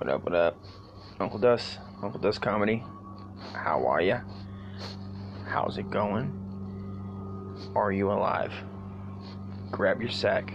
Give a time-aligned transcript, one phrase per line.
[0.00, 0.56] What up, what up?
[1.20, 2.82] Uncle Dust, Uncle Dust Comedy.
[3.52, 4.20] How are ya?
[5.46, 6.32] How's it going?
[7.76, 8.50] Are you alive?
[9.70, 10.54] Grab your sack.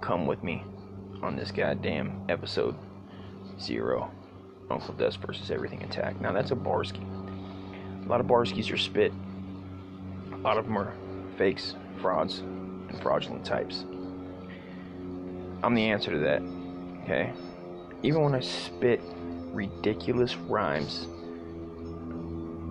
[0.00, 0.62] Come with me
[1.24, 2.76] on this goddamn episode
[3.60, 4.12] zero.
[4.70, 6.20] Uncle Dust versus Everything Intact.
[6.20, 7.02] Now that's a Barsky.
[8.04, 9.12] A lot of Barskis are spit.
[10.32, 10.94] A lot of them are
[11.36, 13.84] fakes, frauds, and fraudulent types.
[15.64, 16.42] I'm the answer to that.
[17.02, 17.32] Okay?
[18.02, 19.00] Even when I spit
[19.52, 21.06] ridiculous rhymes,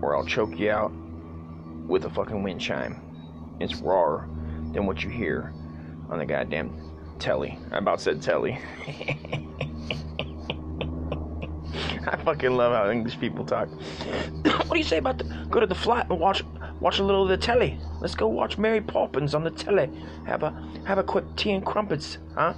[0.02, 0.92] or I'll choke you out
[1.88, 3.00] with a fucking wind chime,
[3.60, 4.28] it's rawer
[4.74, 5.54] than what you hear
[6.10, 6.72] on the goddamn
[7.20, 7.60] telly.
[7.72, 8.58] I about said telly.
[12.08, 13.70] I fucking love how English people talk.
[14.44, 16.44] what do you say about the go to the flat and watch
[16.80, 17.78] watch a little of the telly?
[18.02, 19.92] Let's go watch Mary Poppins on the telly.
[20.26, 20.52] Have a
[20.88, 22.56] have a quick tea and crumpets, huh?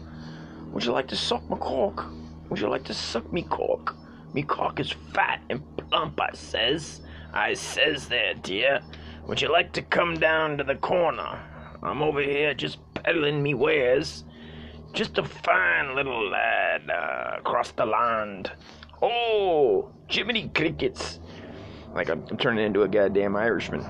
[0.72, 2.10] Would you like to suck my cock?
[2.52, 3.96] Would you like to suck me cock?
[4.34, 7.00] Me cock is fat and plump, I says.
[7.32, 8.82] I says there, dear.
[9.26, 11.40] Would you like to come down to the corner?
[11.82, 14.26] I'm over here just peddling me wares.
[14.92, 18.52] Just a fine little lad uh, across the land.
[19.02, 21.22] Oh, Jiminy Crickets.
[21.94, 23.86] Like I'm, I'm turning into a goddamn Irishman.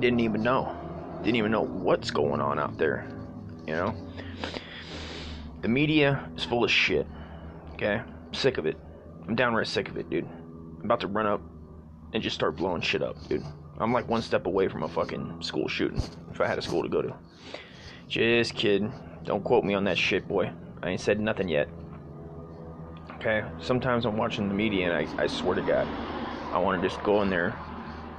[0.00, 0.76] Didn't even know.
[1.22, 3.06] Didn't even know what's going on out there.
[3.64, 3.94] You know?
[5.62, 7.06] The media is full of shit.
[7.74, 8.00] Okay?
[8.04, 8.78] I'm sick of it.
[9.26, 10.28] I'm downright sick of it, dude.
[10.78, 11.40] I'm about to run up
[12.12, 13.44] and just start blowing shit up, dude.
[13.78, 16.00] I'm like one step away from a fucking school shooting
[16.30, 17.14] if I had a school to go to.
[18.08, 18.92] Just kidding.
[19.24, 20.52] Don't quote me on that shit, boy.
[20.82, 21.68] I ain't said nothing yet.
[23.16, 23.42] Okay?
[23.60, 25.88] Sometimes I'm watching the media and I, I swear to God,
[26.52, 27.56] I want to just go in there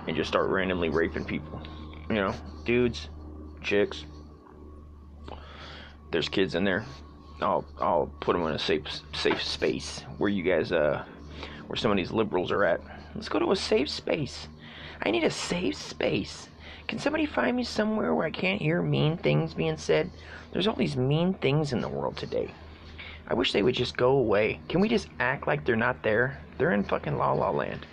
[0.08, 1.62] and just start randomly raping people.
[2.10, 2.34] You know,
[2.66, 3.10] dudes,
[3.62, 4.06] chicks.
[6.12, 6.86] There's kids in there.
[7.46, 11.06] I'll I'll put them in a safe safe space where you guys uh
[11.68, 12.82] where some of these liberals are at.
[13.14, 14.48] Let's go to a safe space.
[15.04, 16.50] I need a safe space.
[16.88, 20.10] Can somebody find me somewhere where I can't hear mean things being said?
[20.52, 22.52] There's all these mean things in the world today.
[23.28, 24.60] I wish they would just go away.
[24.68, 26.42] Can we just act like they're not there?
[26.58, 27.86] They're in fucking la la land.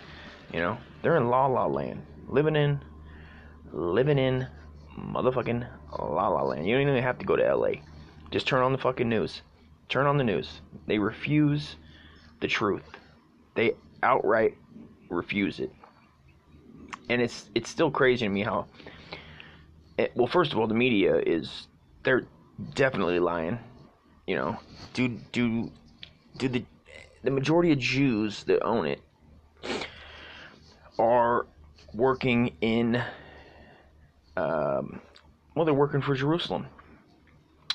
[0.51, 0.77] You know?
[1.01, 2.03] They're in la la land.
[2.27, 2.83] Living in
[3.71, 4.47] living in
[4.97, 5.67] motherfucking
[5.99, 6.67] la la land.
[6.67, 7.73] You don't even have to go to LA.
[8.33, 9.43] Just turn on the fucking news.
[9.89, 10.61] Turn on the news.
[10.87, 11.75] They refuse
[12.41, 12.81] the truth.
[13.53, 14.57] They outright
[15.07, 15.71] refuse it.
[17.09, 18.65] And it's it's still crazy to me how
[19.99, 21.67] it, well first of all the media is
[22.01, 22.25] they're
[22.73, 23.59] definitely lying.
[24.25, 24.57] You know,
[24.95, 25.71] do do
[26.39, 26.65] do the
[27.23, 28.99] the majority of Jews that own it
[30.97, 31.45] are
[31.93, 32.99] working in
[34.35, 35.01] um,
[35.55, 36.65] well they're working for Jerusalem.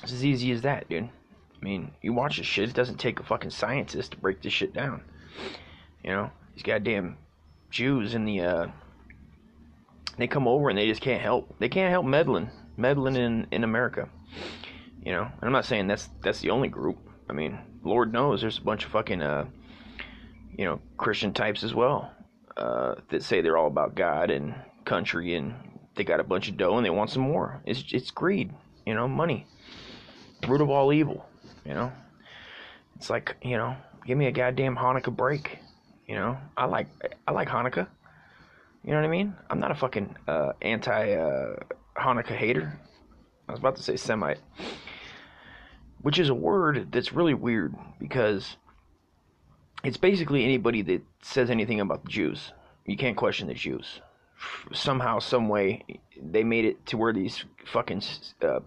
[0.09, 1.03] It's as easy as that, dude.
[1.03, 4.51] I mean, you watch this shit, it doesn't take a fucking scientist to break this
[4.51, 5.03] shit down.
[6.03, 7.15] You know, these goddamn
[7.69, 8.67] Jews in the uh
[10.17, 11.59] they come over and they just can't help.
[11.59, 14.09] They can't help meddling, meddling in in America.
[15.05, 16.97] You know, and I'm not saying that's that's the only group.
[17.29, 19.45] I mean, Lord knows there's a bunch of fucking uh
[20.57, 22.11] you know, Christian types as well.
[22.57, 24.55] Uh that say they're all about God and
[24.85, 25.53] country and
[25.93, 27.61] they got a bunch of dough and they want some more.
[27.67, 28.51] It's it's greed,
[28.87, 29.45] you know, money.
[30.47, 31.25] Root of all evil,
[31.65, 31.91] you know.
[32.95, 35.59] It's like, you know, give me a goddamn Hanukkah break.
[36.07, 36.87] You know, I like
[37.27, 37.87] I like Hanukkah.
[38.83, 39.35] You know what I mean?
[39.49, 41.55] I'm not a fucking uh, anti uh,
[41.95, 42.79] Hanukkah hater.
[43.47, 44.39] I was about to say Semite,
[46.01, 48.57] which is a word that's really weird because
[49.83, 52.51] it's basically anybody that says anything about the Jews.
[52.85, 54.01] You can't question the Jews.
[54.71, 55.83] Somehow, some way,
[56.21, 58.01] they made it to where these fucking
[58.41, 58.59] uh,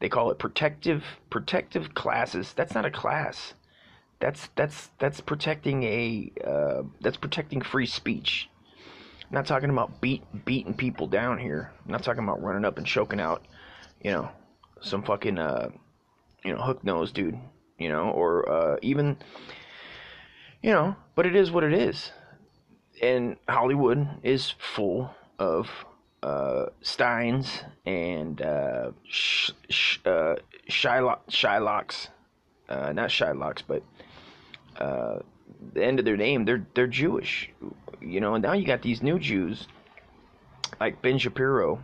[0.00, 2.52] they call it protective protective classes.
[2.54, 3.54] That's not a class.
[4.18, 8.48] That's that's that's protecting a uh, that's protecting free speech.
[9.22, 11.72] I'm not talking about beat beating people down here.
[11.84, 13.44] I'm not talking about running up and choking out,
[14.02, 14.30] you know,
[14.80, 15.70] some fucking uh,
[16.44, 17.38] you know, hook nose dude,
[17.78, 19.18] you know, or uh, even,
[20.62, 20.96] you know.
[21.14, 22.10] But it is what it is,
[23.02, 25.68] and Hollywood is full of
[26.22, 30.36] uh, Steins and uh, sh- sh- uh,
[30.68, 32.08] Shylock, Shylocks,
[32.68, 33.82] uh, not Shylocks, but
[34.78, 35.20] uh,
[35.74, 37.50] the end of their name, they're they're Jewish,
[38.00, 38.34] you know.
[38.34, 39.66] And now you got these new Jews,
[40.78, 41.80] like Ben Shapiro,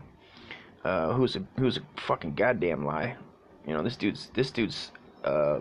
[0.85, 3.17] uh, who's a who's a fucking goddamn lie.
[3.67, 4.93] You know, this dude's this dude's.
[5.25, 5.61] Uh,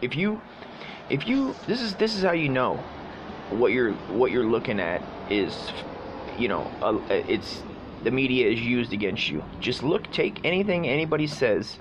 [0.00, 0.40] if you,
[1.10, 2.76] if you, this is this is how you know
[3.50, 5.70] what you're what you're looking at is,
[6.38, 6.70] you know,
[7.10, 7.62] it's
[8.02, 9.44] the media is used against you.
[9.60, 11.78] Just look, take anything anybody says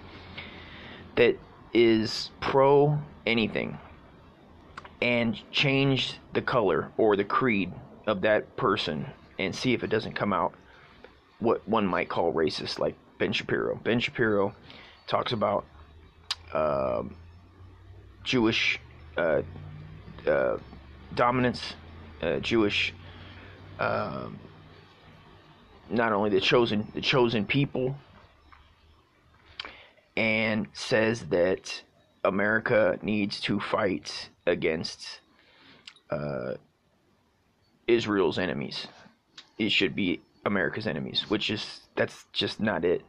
[1.16, 1.38] that
[1.74, 3.78] is pro anything
[5.02, 7.72] and change the color or the creed
[8.08, 9.06] of that person
[9.40, 10.54] and see if it doesn't come out
[11.40, 13.80] what one might call racist, like Ben Shapiro.
[13.84, 14.54] Ben Shapiro
[15.08, 15.66] talks about
[16.54, 17.04] uh,
[18.24, 18.80] Jewish
[19.18, 19.42] uh,
[20.28, 20.58] uh,
[21.16, 21.74] dominance,
[22.22, 22.94] uh, Jewish,
[23.82, 24.40] um,
[25.90, 27.96] not only the chosen, the chosen people,
[30.16, 31.82] and says that
[32.24, 35.22] America needs to fight against
[36.12, 36.54] uh,
[37.88, 38.88] Israel's enemies.
[39.58, 43.02] It should be America's enemies, which is that's just not it.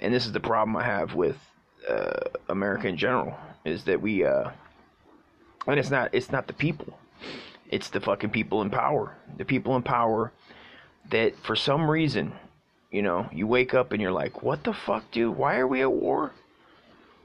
[0.00, 1.36] And this is the problem I have with
[1.88, 3.34] uh, America in general
[3.64, 4.50] is that we uh,
[5.66, 6.98] and it's not it's not the people,
[7.70, 9.16] it's the fucking people in power.
[9.38, 10.32] The people in power
[11.08, 12.32] that for some reason,
[12.90, 15.36] you know, you wake up and you're like, what the fuck, dude?
[15.36, 16.32] Why are we at war?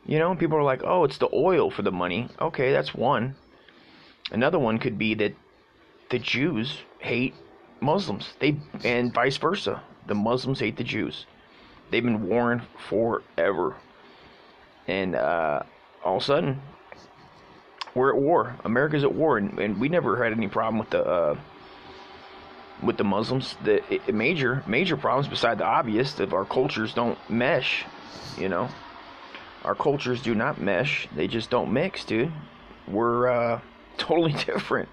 [0.06, 2.30] You know, people are like, oh, it's the oil for the money.
[2.40, 3.36] Okay, that's one.
[4.32, 5.34] Another one could be that
[6.12, 7.34] the Jews hate
[7.82, 8.34] Muslims.
[8.40, 9.82] They and vice versa.
[10.06, 11.26] The Muslims hate the Jews.
[11.90, 13.78] They've been warring forever.
[14.88, 15.64] And uh,
[16.04, 16.62] all of a sudden,
[17.96, 18.56] we're at war.
[18.64, 21.38] America's at war, and, and we never had any problem with the uh,
[22.84, 23.56] with the Muslims.
[23.64, 27.86] The it, major major problems, beside the obvious, that our cultures don't mesh.
[28.38, 28.70] You know,
[29.64, 31.08] our cultures do not mesh.
[31.16, 32.32] They just don't mix, dude.
[32.88, 33.62] We're uh,
[33.98, 34.90] totally different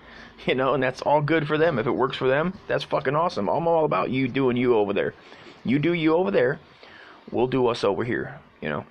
[0.47, 1.79] you know, and that's all good for them.
[1.79, 3.49] If it works for them, that's fucking awesome.
[3.49, 5.15] I'm all about you doing you over there.
[5.65, 6.59] You do you over there,
[7.31, 8.85] we'll do us over here, you know.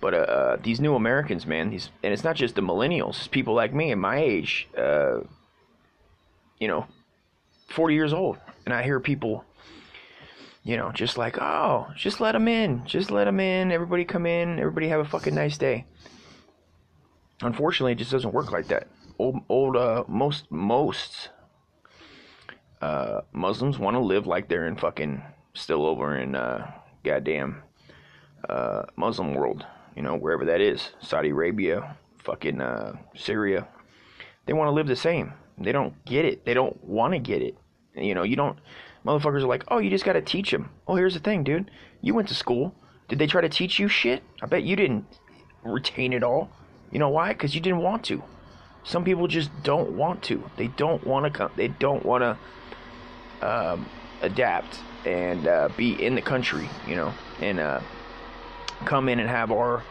[0.00, 3.28] But uh, uh, these new Americans, man, these and it's not just the millennials, it's
[3.28, 5.20] people like me and my age, uh,
[6.58, 6.86] you know,
[7.68, 9.44] 40 years old, and I hear people,
[10.64, 14.26] you know, just like, oh, just let them in, just let them in, everybody come
[14.26, 15.84] in, everybody have a fucking nice day.
[17.42, 18.88] Unfortunately, it just doesn't work like that.
[19.18, 21.28] Old, old uh, most most
[22.80, 25.22] uh, Muslims want to live like they're in fucking
[25.54, 26.70] still over in uh,
[27.04, 27.62] goddamn
[28.48, 29.66] uh, Muslim world,
[29.96, 33.66] you know, wherever that is, Saudi Arabia, fucking uh, Syria.
[34.46, 35.32] They want to live the same.
[35.58, 36.44] They don't get it.
[36.44, 37.56] They don't want to get it.
[37.94, 38.58] You know, you don't.
[39.04, 40.70] Motherfuckers are like, oh, you just got to teach them.
[40.86, 41.70] Oh, here's the thing, dude.
[42.00, 42.74] You went to school.
[43.08, 44.22] Did they try to teach you shit?
[44.42, 45.04] I bet you didn't
[45.64, 46.50] retain it all.
[46.90, 47.32] You know why?
[47.32, 48.22] Because you didn't want to.
[48.84, 50.42] Some people just don't want to.
[50.56, 51.50] They don't want to come.
[51.56, 53.86] They don't want to um,
[54.22, 57.80] adapt and uh, be in the country, you know, and uh,
[58.84, 59.82] come in and have our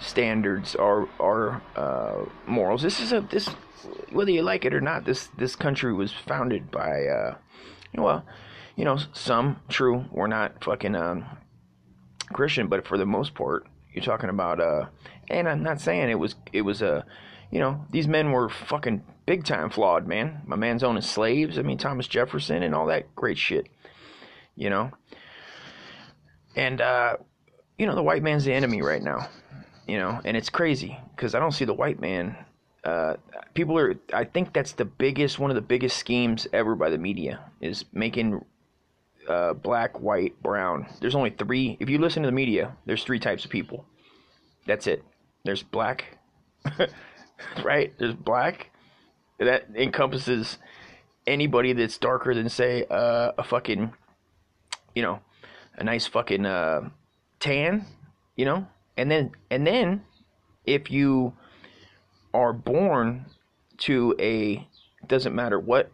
[0.00, 2.82] standards, our our uh, morals.
[2.82, 3.48] This is a this
[4.12, 5.04] whether you like it or not.
[5.04, 7.36] This this country was founded by uh,
[7.94, 8.24] well,
[8.76, 10.04] you know, some true.
[10.10, 11.24] We're not fucking um,
[12.32, 14.60] Christian, but for the most part, you're talking about.
[14.60, 14.86] Uh,
[15.28, 17.04] and I'm not saying it was it was a
[17.50, 20.42] you know, these men were fucking big time flawed, man.
[20.46, 21.58] My man's owning slaves.
[21.58, 23.68] I mean, Thomas Jefferson and all that great shit.
[24.54, 24.90] You know?
[26.54, 27.16] And, uh,
[27.78, 29.28] you know, the white man's the enemy right now.
[29.86, 32.36] You know, and it's crazy because I don't see the white man.
[32.84, 33.14] Uh,
[33.54, 36.98] people are, I think that's the biggest, one of the biggest schemes ever by the
[36.98, 38.44] media is making
[39.28, 40.86] uh, black, white, brown.
[41.00, 41.76] There's only three.
[41.80, 43.86] If you listen to the media, there's three types of people.
[44.66, 45.02] That's it.
[45.44, 46.18] There's black,
[47.64, 47.94] right?
[47.98, 48.70] There's black.
[49.38, 50.58] That encompasses
[51.26, 53.92] anybody that's darker than say uh, a fucking,
[54.94, 55.20] you know,
[55.76, 56.88] a nice fucking uh,
[57.40, 57.84] tan,
[58.36, 58.66] you know.
[58.96, 60.02] And then and then
[60.64, 61.34] if you
[62.34, 63.26] are born
[63.78, 64.66] to a
[65.06, 65.90] doesn't matter what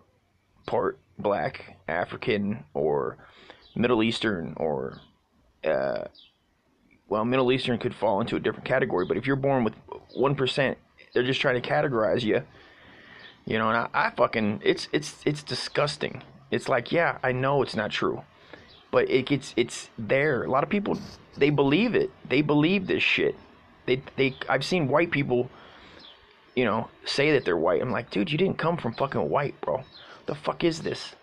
[0.67, 3.19] part black, African, or
[3.77, 5.01] Middle Eastern, or
[5.65, 6.05] uh,
[7.09, 9.05] well, Middle Eastern could fall into a different category.
[9.07, 9.75] But if you're born with
[10.15, 10.79] one percent
[11.15, 12.43] they're just trying to categorize you.
[13.47, 16.23] You know, and I, I fucking it's it's it's disgusting.
[16.51, 18.23] It's like, yeah, I know it's not true.
[18.95, 20.45] But it gets it's there.
[20.45, 20.97] A lot of people
[21.37, 22.11] they believe it.
[22.29, 23.35] They believe this shit.
[23.87, 25.51] They they I've seen white people
[26.55, 27.83] you know, say that they're white.
[27.83, 29.83] I'm like, dude, you didn't come from fucking white, bro.
[30.27, 31.17] The fuck is this?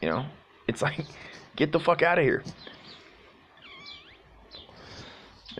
[0.00, 0.24] You know?
[0.68, 1.04] It's like,
[1.54, 2.42] get the fuck out of here.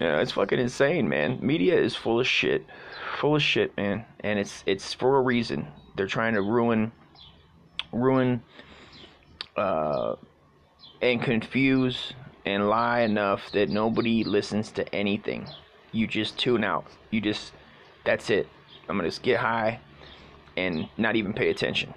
[0.00, 1.38] Yeah, it's fucking insane, man.
[1.42, 2.64] Media is full of shit
[3.20, 5.68] full of shit, man, and it's it's for a reason.
[5.94, 6.90] They're trying to ruin,
[7.92, 8.42] ruin,
[9.56, 10.16] uh,
[11.02, 12.12] and confuse
[12.44, 15.48] and lie enough that nobody listens to anything.
[15.92, 16.86] You just tune out.
[17.10, 17.52] You just,
[18.04, 18.48] that's it.
[18.88, 19.80] I'm gonna just get high
[20.56, 21.94] and not even pay attention,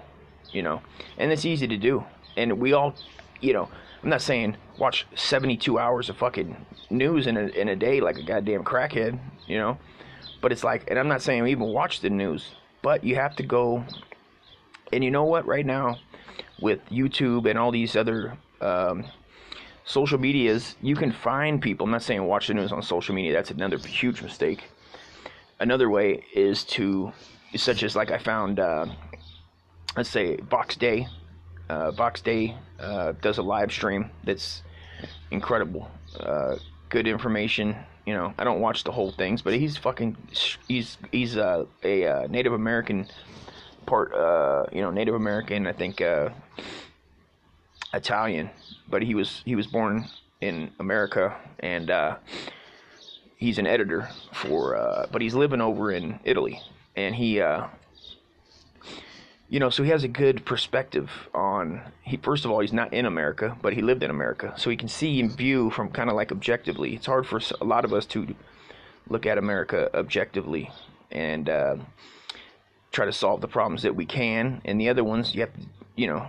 [0.52, 0.80] you know.
[1.18, 2.04] And it's easy to do.
[2.36, 2.94] And we all,
[3.40, 3.68] you know,
[4.02, 6.56] I'm not saying watch 72 hours of fucking
[6.90, 9.78] news in a, in a day like a goddamn crackhead, you know.
[10.40, 12.54] But it's like, and I'm not saying even watch the news.
[12.82, 13.84] but you have to go.
[14.92, 15.46] And you know what?
[15.46, 15.98] Right now,
[16.60, 19.04] with YouTube and all these other um,
[19.84, 21.84] social medias, you can find people.
[21.84, 23.32] I'm not saying watch the news on social media.
[23.32, 24.64] That's another huge mistake.
[25.60, 27.12] Another way is to,
[27.56, 28.86] such as like I found, uh,
[29.96, 31.06] let's say Vox Day.
[31.68, 34.62] Uh, Vox Day uh, does a live stream that's
[35.30, 35.90] incredible.
[36.18, 36.56] Uh,
[36.88, 37.76] good information.
[38.06, 40.16] You know, I don't watch the whole things, but he's fucking.
[40.68, 43.06] He's he's uh, a uh, Native American
[43.86, 44.12] part.
[44.14, 45.66] Uh, you know, Native American.
[45.66, 46.28] I think uh,
[47.94, 48.50] Italian,
[48.88, 50.06] but he was he was born
[50.40, 52.16] in America, and uh,
[53.36, 54.76] he's an editor for.
[54.76, 56.60] Uh, but he's living over in Italy,
[56.96, 57.66] and he uh,
[59.48, 61.80] you know, so he has a good perspective on.
[62.02, 64.76] He first of all, he's not in America, but he lived in America, so he
[64.76, 66.94] can see and view from kind of like objectively.
[66.94, 68.34] It's hard for a lot of us to
[69.08, 70.70] look at America objectively
[71.12, 71.76] and uh,
[72.90, 75.60] try to solve the problems that we can, and the other ones you have to,
[75.94, 76.26] you know,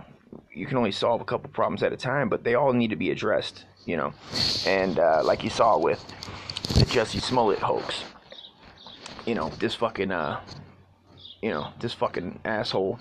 [0.52, 2.96] you can only solve a couple problems at a time, but they all need to
[2.96, 4.12] be addressed, you know,
[4.66, 6.04] and uh, like you saw with
[6.74, 8.04] the Jussie Smollett hoax,
[9.24, 10.40] you know, this fucking uh
[11.42, 12.98] you know, this fucking asshole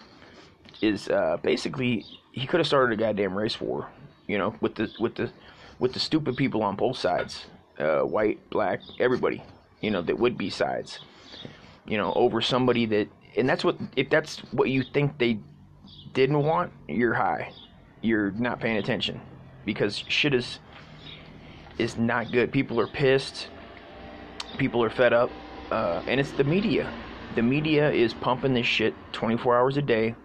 [0.81, 3.89] is uh, basically he could have started a goddamn race war,
[4.27, 5.31] you know, with the with the
[5.79, 7.45] with the stupid people on both sides,
[7.79, 9.41] uh, white, black, everybody,
[9.81, 10.99] you know, that would be sides,
[11.85, 15.39] you know, over somebody that, and that's what if that's what you think they
[16.15, 17.51] didn't want, you're high,
[18.01, 19.21] you're not paying attention,
[19.65, 20.59] because shit is
[21.77, 22.51] is not good.
[22.51, 23.49] People are pissed,
[24.57, 25.29] people are fed up,
[25.69, 26.91] uh, and it's the media
[27.35, 30.15] the media is pumping this shit 24 hours a day,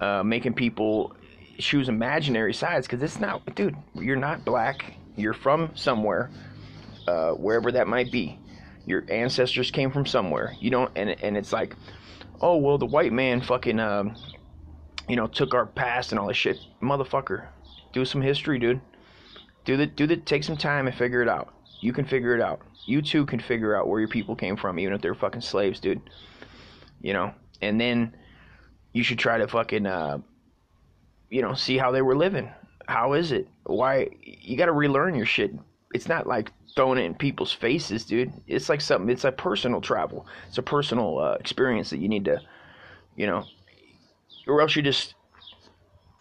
[0.00, 1.14] uh, making people
[1.58, 3.74] choose imaginary sides because it's not, dude.
[3.94, 4.94] You're not black.
[5.16, 6.30] You're from somewhere,
[7.08, 8.38] uh, wherever that might be.
[8.84, 10.54] Your ancestors came from somewhere.
[10.60, 11.74] You don't, and and it's like,
[12.40, 14.14] oh well, the white man fucking, um,
[15.08, 17.46] you know, took our past and all this shit, motherfucker.
[17.92, 18.80] Do some history, dude.
[19.64, 21.52] Do the do the take some time and figure it out.
[21.80, 22.60] You can figure it out.
[22.86, 25.80] You too can figure out where your people came from, even if they're fucking slaves,
[25.80, 26.00] dude.
[27.00, 28.16] You know, and then
[28.92, 30.18] you should try to fucking, uh,
[31.30, 32.50] you know, see how they were living.
[32.86, 33.48] How is it?
[33.64, 34.08] Why?
[34.22, 35.52] You got to relearn your shit.
[35.92, 38.32] It's not like throwing it in people's faces, dude.
[38.46, 39.10] It's like something.
[39.10, 40.26] It's like personal travel.
[40.48, 42.40] It's a personal uh, experience that you need to,
[43.16, 43.44] you know,
[44.46, 45.14] or else you're just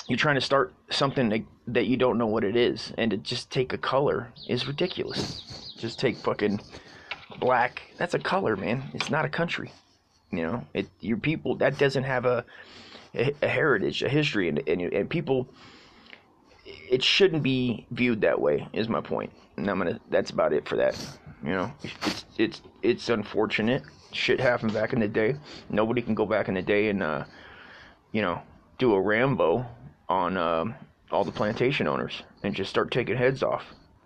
[0.07, 3.49] you're trying to start something that, you don't know what it is, and to just
[3.49, 5.73] take a color is ridiculous.
[5.77, 6.61] Just take fucking
[7.39, 7.81] black.
[7.97, 8.83] That's a color, man.
[8.93, 9.71] It's not a country.
[10.31, 12.45] You know, it your people that doesn't have a
[13.15, 15.47] a, a heritage, a history, and, and and people.
[16.65, 18.67] It shouldn't be viewed that way.
[18.73, 19.07] Is my point.
[19.07, 19.99] point, and I'm gonna.
[20.09, 20.99] That's about it for that.
[21.43, 23.83] You know, it's it's it's unfortunate.
[24.11, 25.35] Shit happened back in the day.
[25.69, 27.25] Nobody can go back in the day and, uh,
[28.15, 28.41] you know,
[28.77, 29.65] do a Rambo
[30.07, 30.75] on um,
[31.11, 33.65] all the plantation owners and just start taking heads off.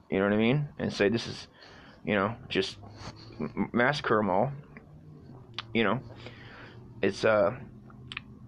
[0.10, 0.68] You know what I mean?
[0.80, 1.48] And say this is,
[2.04, 2.78] you know, just
[3.72, 4.52] massacre them all.
[5.76, 6.00] You know,
[7.04, 7.56] it's uh,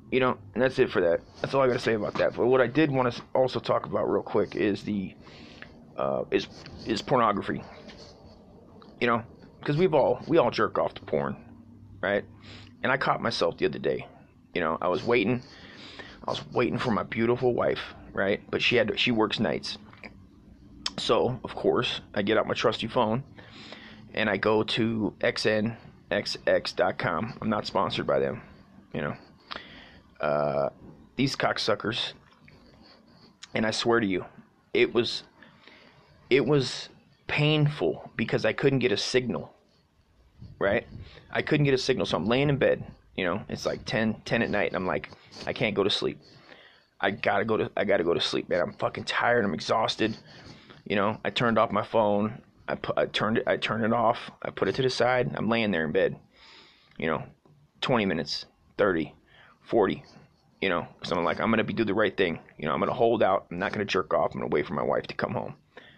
[0.10, 1.20] you know, and that's it for that.
[1.42, 2.36] That's all I got to say about that.
[2.36, 5.14] But what I did want to also talk about real quick is the
[5.96, 6.48] uh, is
[6.88, 7.62] is pornography.
[9.00, 9.24] You know,
[9.60, 11.36] because we've all we all jerk off to porn,
[12.02, 12.26] right?
[12.82, 14.08] And I caught myself the other day.
[14.54, 15.42] You know, I was waiting
[16.28, 17.80] I was waiting for my beautiful wife,
[18.14, 18.42] right?
[18.52, 19.78] But she had to, she works nights.
[20.98, 23.24] So, of course, I get out my trusty phone
[24.14, 25.78] and I go to xnxx.com.
[27.42, 28.44] I'm not sponsored by them,
[28.94, 29.16] you know.
[30.20, 30.70] Uh,
[31.16, 32.14] these cocksuckers,
[33.56, 34.26] and I swear to you,
[34.74, 35.24] it was
[36.30, 36.90] it was
[37.26, 39.52] painful because I couldn't get a signal.
[40.60, 40.86] Right?
[41.32, 42.84] I couldn't get a signal, so I'm laying in bed
[43.16, 45.10] you know, it's like 10, 10 at night, and I'm like,
[45.46, 46.20] I can't go to sleep.
[47.00, 48.62] I gotta go to, I gotta go to sleep, man.
[48.62, 49.44] I'm fucking tired.
[49.44, 50.16] I'm exhausted.
[50.86, 52.42] You know, I turned off my phone.
[52.68, 54.32] I put, I turned it, I turned it off.
[54.42, 55.32] I put it to the side.
[55.36, 56.16] I'm laying there in bed.
[56.98, 57.24] You know,
[57.82, 58.46] 20 minutes,
[58.78, 59.14] 30,
[59.64, 60.04] 40.
[60.62, 62.40] You know, so I'm like, I'm gonna be do the right thing.
[62.58, 63.48] You know, I'm gonna hold out.
[63.50, 64.32] I'm not gonna jerk off.
[64.34, 65.56] I'm gonna wait for my wife to come home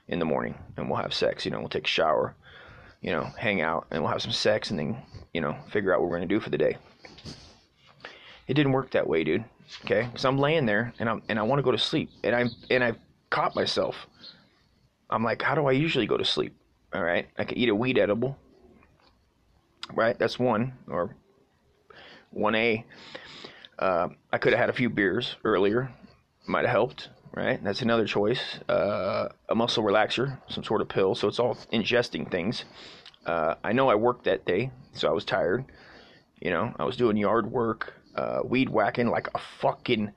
[0.07, 1.43] in the morning, and we'll have sex.
[1.43, 2.35] You know, we'll take a shower.
[3.01, 4.97] You know, hang out, and we'll have some sex, and then
[5.33, 6.77] you know, figure out what we're gonna do for the day.
[8.47, 9.45] It didn't work that way, dude.
[9.85, 12.35] Okay, because I'm laying there and I'm and I want to go to sleep, and
[12.35, 12.93] I'm and I
[13.29, 14.07] caught myself.
[15.09, 16.55] I'm like, how do I usually go to sleep?
[16.93, 18.37] All right, I could eat a weed edible.
[19.93, 21.15] Right, that's one or
[22.31, 22.85] one A.
[23.79, 25.91] Uh, I could have had a few beers earlier,
[26.47, 27.09] might have helped.
[27.35, 28.59] Right, that's another choice.
[28.69, 31.15] Uh, a muscle relaxer, some sort of pill.
[31.15, 32.65] So it's all ingesting things.
[33.25, 35.65] Uh, I know I worked that day, so I was tired
[36.41, 40.11] You know, I was doing yard work, uh, weed whacking like a fucking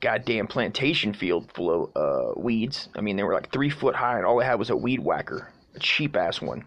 [0.00, 2.88] goddamn plantation field full of uh, weeds.
[2.94, 5.00] I mean, they were like three foot high, and all I had was a weed
[5.00, 6.64] whacker, a cheap ass one.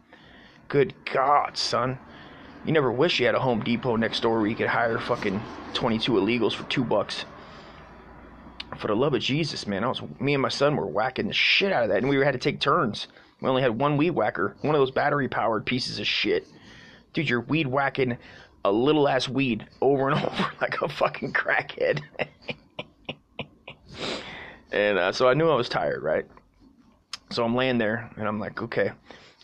[0.67, 1.99] Good God, son.
[2.65, 5.41] You never wish you had a Home Depot next door where you could hire fucking
[5.73, 7.25] 22 illegals for two bucks.
[8.77, 11.33] For the love of Jesus, man, I was me and my son were whacking the
[11.33, 13.07] shit out of that, and we had to take turns.
[13.39, 16.47] We only had one weed whacker, one of those battery powered pieces of shit.
[17.13, 18.17] Dude, you're weed whacking
[18.67, 22.01] a little ass weed over and over like a fucking crackhead.
[24.71, 26.25] and uh, so I knew I was tired, right?
[27.29, 28.91] So I'm laying there and I'm like, okay.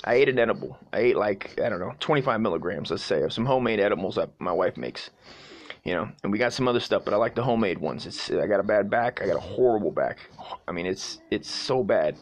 [0.06, 0.78] I ate an edible.
[0.92, 4.30] I ate like, I don't know, 25 milligrams, let's say, of some homemade edibles that
[4.40, 5.10] my wife makes.
[5.86, 8.06] You know, and we got some other stuff, but I like the homemade ones.
[8.06, 9.22] It's I got a bad back.
[9.22, 10.18] I got a horrible back.
[10.66, 12.16] I mean, it's it's so bad.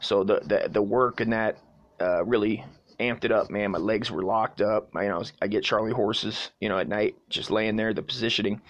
[0.00, 1.56] So the the, the work and that
[2.02, 2.66] uh, really
[3.00, 3.70] amped it up, man.
[3.70, 4.90] My legs were locked up.
[4.94, 8.02] I, you know, I get Charlie horses, you know, at night, just laying there, the
[8.02, 8.60] positioning.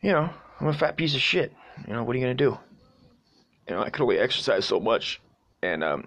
[0.00, 1.52] You know, I'm a fat piece of shit.
[1.86, 2.58] You know, what are you gonna do?
[3.68, 5.20] You know, I could only exercise so much,
[5.62, 6.06] and um,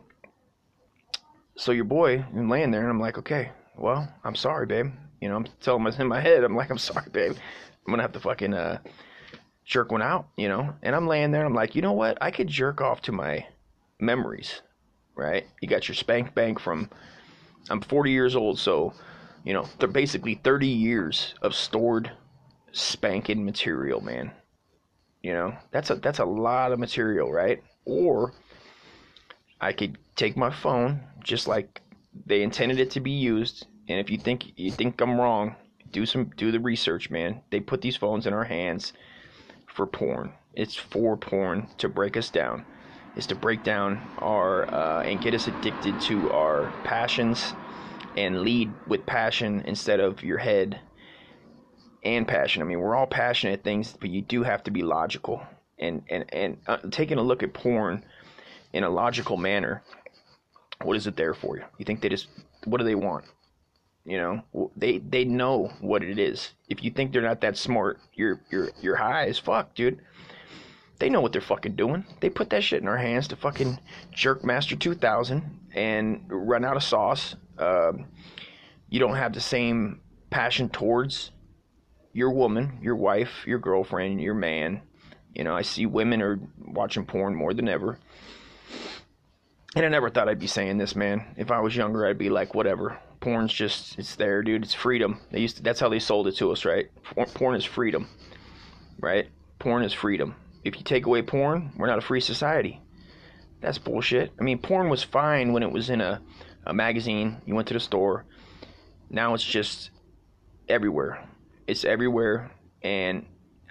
[1.55, 4.91] so your boy, I'm laying there, and I'm like, okay, well, I'm sorry, babe.
[5.21, 7.31] You know, I'm telling myself in my head, I'm like, I'm sorry, babe.
[7.85, 8.79] I'm gonna have to fucking uh,
[9.63, 10.73] jerk one out, you know.
[10.81, 12.17] And I'm laying there, and I'm like, you know what?
[12.21, 13.45] I could jerk off to my
[13.99, 14.61] memories
[15.15, 15.47] right?
[15.61, 16.89] You got your spank bank from
[17.69, 18.93] I'm 40 years old, so
[19.43, 22.11] you know they're basically 30 years of stored
[22.71, 24.31] spanking material, man.
[25.23, 27.63] You know that's a that's a lot of material, right?
[27.85, 28.33] Or
[29.59, 31.81] I could take my phone just like
[32.25, 35.55] they intended it to be used, and if you think you think I'm wrong,
[35.91, 37.41] do some do the research, man.
[37.49, 38.93] They put these phones in our hands
[39.67, 40.33] for porn.
[40.53, 42.65] It's for porn to break us down
[43.15, 47.53] is to break down our uh, and get us addicted to our passions
[48.17, 50.79] and lead with passion instead of your head
[52.03, 52.61] and passion.
[52.61, 55.41] I mean, we're all passionate things, but you do have to be logical
[55.79, 58.03] and and and uh, taking a look at porn
[58.73, 59.81] in a logical manner.
[60.83, 61.63] What is it there for you?
[61.77, 62.27] You think they just
[62.65, 63.25] what do they want?
[64.05, 66.51] You know, they they know what it is.
[66.69, 69.99] If you think they're not that smart, you're you're you're high as fuck, dude.
[70.99, 72.05] They know what they're fucking doing.
[72.21, 73.79] They put that shit in our hands to fucking
[74.11, 77.35] jerk Master 2000 and run out of sauce.
[77.57, 78.05] Um,
[78.89, 81.31] you don't have the same passion towards
[82.13, 84.81] your woman, your wife, your girlfriend, your man.
[85.33, 87.99] You know, I see women are watching porn more than ever.
[89.75, 91.25] And I never thought I'd be saying this, man.
[91.35, 92.97] If I was younger, I'd be like, whatever.
[93.19, 94.63] Porn's just, it's there, dude.
[94.63, 95.19] It's freedom.
[95.31, 96.89] They used to, that's how they sold it to us, right?
[97.33, 98.07] Porn is freedom,
[99.01, 99.27] right?
[99.59, 102.81] Porn is freedom if you take away porn, we're not a free society.
[103.61, 104.33] That's bullshit.
[104.39, 106.21] I mean, porn was fine when it was in a,
[106.65, 107.41] a magazine.
[107.45, 108.25] You went to the store.
[109.09, 109.91] Now it's just
[110.67, 111.23] everywhere.
[111.67, 112.51] It's everywhere,
[112.81, 113.25] and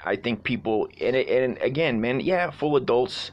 [0.05, 3.33] I think people and and again, man, yeah, full adults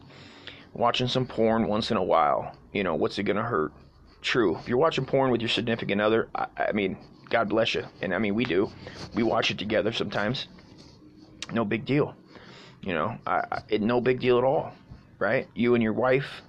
[0.73, 2.55] watching some porn once in a while.
[2.73, 3.73] You know, what's it gonna hurt?
[4.21, 4.57] True.
[4.57, 6.97] If you're watching porn with your significant other, I, I mean,
[7.29, 7.85] God bless you.
[8.01, 8.69] And I mean, we do.
[9.13, 10.47] We watch it together sometimes.
[11.51, 12.15] No big deal.
[12.81, 14.73] You know, I, I, it, no big deal at all,
[15.19, 15.47] right?
[15.53, 16.41] You and your wife,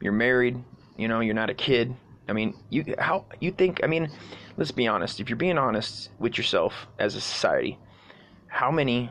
[0.00, 0.62] you're married.
[0.96, 1.94] You know, you're not a kid.
[2.28, 3.80] I mean, you how you think?
[3.82, 4.10] I mean,
[4.56, 5.20] let's be honest.
[5.20, 7.78] If you're being honest with yourself as a society,
[8.46, 9.10] how many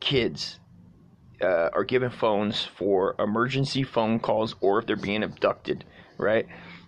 [0.00, 0.60] kids
[1.42, 5.84] uh, are given phones for emergency phone calls or if they're being abducted,
[6.18, 6.46] right?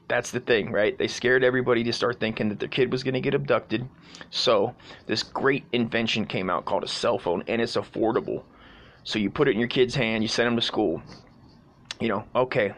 [0.09, 0.97] That's the thing, right?
[0.97, 3.89] They scared everybody to start thinking that their kid was going to get abducted.
[4.31, 4.75] So,
[5.07, 8.43] this great invention came out called a cell phone, and it's affordable.
[9.05, 11.03] So you put it in your kid's hand, you send them to school.
[12.01, 12.73] You know, okay,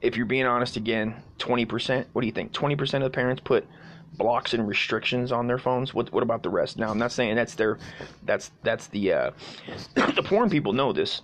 [0.00, 2.52] if you're being honest again, 20%, what do you think?
[2.52, 3.66] 20% of the parents put
[4.12, 5.94] blocks and restrictions on their phones.
[5.94, 6.78] What what about the rest?
[6.78, 7.78] Now, I'm not saying that's their
[8.24, 9.30] that's that's the uh
[9.94, 11.22] the porn people know this.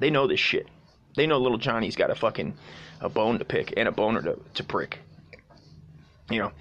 [0.00, 0.68] They know this shit.
[1.16, 2.54] They know little Johnny's got a fucking
[3.00, 4.98] a bone to pick and a boner to, to prick.
[6.30, 6.52] You know.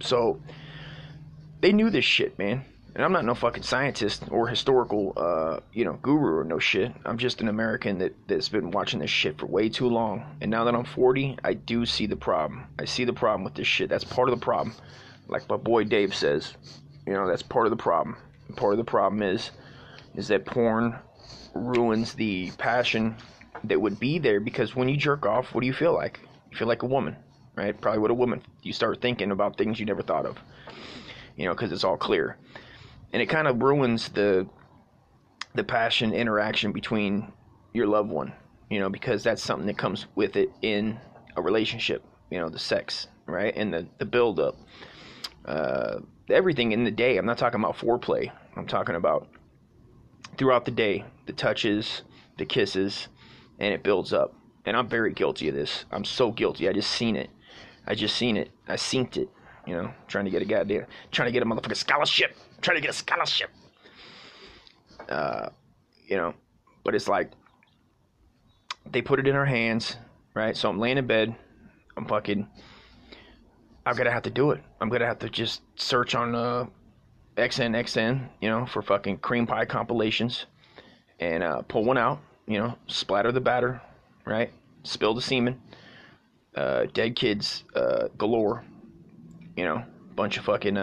[0.00, 0.40] So
[1.60, 2.64] they knew this shit, man.
[2.94, 6.92] And I'm not no fucking scientist or historical, uh, you know, guru or no shit.
[7.06, 10.36] I'm just an American that, that's been watching this shit for way too long.
[10.42, 12.66] And now that I'm 40, I do see the problem.
[12.78, 13.88] I see the problem with this shit.
[13.88, 14.74] That's part of the problem.
[15.26, 16.52] Like my boy Dave says,
[17.06, 18.18] you know, that's part of the problem.
[18.56, 19.52] Part of the problem is,
[20.14, 20.94] is that porn
[21.54, 23.16] ruins the passion
[23.64, 26.20] that would be there because when you jerk off, what do you feel like?
[26.50, 27.16] You feel like a woman,
[27.56, 27.78] right?
[27.80, 28.42] Probably what a woman.
[28.62, 30.36] You start thinking about things you never thought of,
[31.36, 32.36] you know, because it's all clear
[33.12, 34.46] and it kind of ruins the
[35.54, 37.32] the passion interaction between
[37.72, 38.32] your loved one
[38.70, 40.98] you know because that's something that comes with it in
[41.36, 44.56] a relationship you know the sex right and the the build up
[45.44, 47.16] uh, everything in the day.
[47.16, 48.30] I'm not talking about foreplay.
[48.56, 49.28] I'm talking about
[50.36, 52.02] throughout the day, the touches,
[52.38, 53.08] the kisses,
[53.58, 54.34] and it builds up.
[54.64, 55.84] And I'm very guilty of this.
[55.90, 56.68] I'm so guilty.
[56.68, 57.30] I just seen it.
[57.86, 58.50] I just seen it.
[58.68, 59.28] I synced it.
[59.66, 62.36] You know, trying to get a goddamn, trying to get a motherfucking scholarship.
[62.62, 63.50] Trying to get a scholarship.
[65.08, 65.48] Uh,
[66.06, 66.32] you know,
[66.84, 67.30] but it's like
[68.90, 69.96] they put it in our hands,
[70.34, 70.56] right?
[70.56, 71.34] So I'm laying in bed.
[71.96, 72.48] I'm fucking.
[73.84, 74.62] I'm gonna have to do it.
[74.80, 76.66] I'm gonna have to just search on uh,
[77.36, 80.46] XN, you know, for fucking cream pie compilations,
[81.18, 82.20] and uh, pull one out.
[82.46, 83.82] You know, splatter the batter,
[84.24, 84.52] right?
[84.84, 85.60] Spill the semen.
[86.54, 88.64] Uh, dead kids uh, galore.
[89.56, 90.76] You know, bunch of fucking.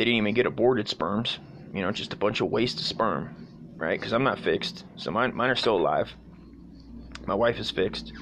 [0.00, 1.40] They didn't even get aborted sperms.
[1.74, 3.28] You know, just a bunch of waste of sperm,
[3.76, 4.00] right?
[4.00, 6.14] Because I'm not fixed, so mine mine are still alive.
[7.26, 8.14] My wife is fixed,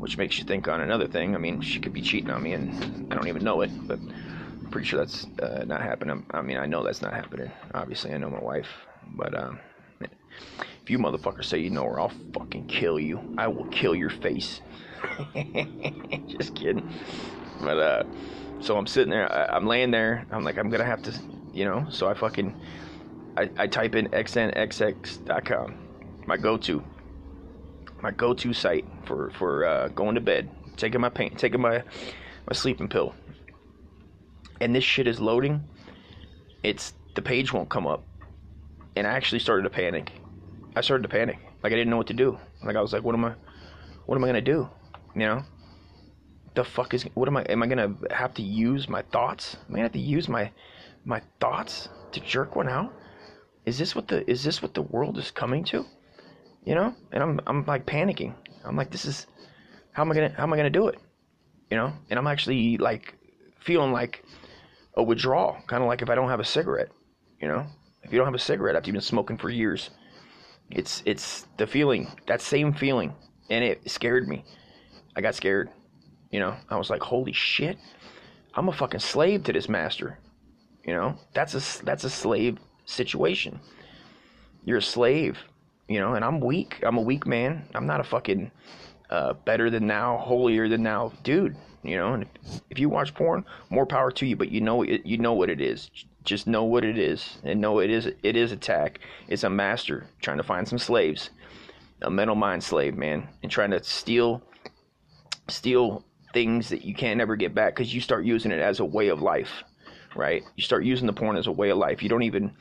[0.00, 1.36] which makes you think on another thing.
[1.36, 2.68] I mean, she could be cheating on me, and
[3.12, 4.00] I don't even know it, but
[4.64, 6.26] I'm pretty sure that's uh, not happening.
[6.32, 7.52] I mean, I know that's not happening.
[7.72, 8.70] Obviously, I know my wife,
[9.06, 9.60] but um,
[10.00, 13.20] if you motherfuckers say you know her, I'll fucking kill you.
[13.38, 14.60] I will kill your face.
[16.26, 16.82] Just kidding.
[17.60, 18.04] But uh,
[18.60, 19.30] so I'm sitting there.
[19.30, 20.26] I, I'm laying there.
[20.30, 21.12] I'm like, I'm gonna have to,
[21.52, 21.86] you know.
[21.90, 22.54] So I fucking,
[23.36, 25.74] I, I type in xnxx.com,
[26.26, 26.82] my go-to,
[28.02, 31.82] my go-to site for for uh, going to bed, taking my pain, taking my
[32.46, 33.14] my sleeping pill.
[34.60, 35.64] And this shit is loading.
[36.62, 38.04] It's the page won't come up,
[38.96, 40.12] and I actually started to panic.
[40.76, 41.38] I started to panic.
[41.62, 42.38] Like I didn't know what to do.
[42.62, 43.34] Like I was like, what am I,
[44.06, 44.68] what am I gonna do?
[45.14, 45.44] You know,
[46.54, 47.42] the fuck is what am I?
[47.42, 49.56] Am I gonna have to use my thoughts?
[49.68, 50.50] Am I gonna have to use my
[51.04, 52.92] my thoughts to jerk one out?
[53.66, 55.84] Is this what the is this what the world is coming to?
[56.64, 58.34] You know, and I'm I'm like panicking.
[58.64, 59.26] I'm like, this is
[59.92, 60.98] how am I gonna how am I gonna do it?
[61.70, 63.14] You know, and I'm actually like
[63.60, 64.24] feeling like
[64.96, 66.90] a withdrawal, kind of like if I don't have a cigarette.
[67.40, 67.66] You know,
[68.02, 69.90] if you don't have a cigarette after you've been smoking for years,
[70.70, 73.12] it's it's the feeling that same feeling,
[73.50, 74.44] and it scared me.
[75.16, 75.70] I got scared.
[76.34, 77.78] You know, I was like, holy shit,
[78.54, 80.18] I'm a fucking slave to this master.
[80.84, 83.60] You know, that's a that's a slave situation.
[84.64, 85.38] You're a slave.
[85.86, 86.80] You know, and I'm weak.
[86.82, 87.68] I'm a weak man.
[87.72, 88.50] I'm not a fucking
[89.10, 91.56] uh, better than now, holier than now, dude.
[91.84, 94.34] You know, and if, if you watch porn, more power to you.
[94.34, 94.82] But you know.
[94.82, 95.88] You know what it is.
[96.24, 98.06] Just know what it is, and know it is.
[98.24, 98.98] It is attack.
[99.28, 101.30] It's a master trying to find some slaves,
[102.02, 104.42] a mental mind slave, man, and trying to steal,
[105.46, 108.84] steal things that you can't ever get back because you start using it as a
[108.84, 109.62] way of life,
[110.14, 110.42] right?
[110.56, 112.02] You start using the porn as a way of life.
[112.02, 112.52] You don't even.